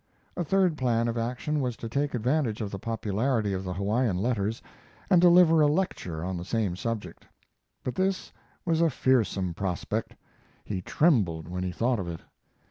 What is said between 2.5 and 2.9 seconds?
of the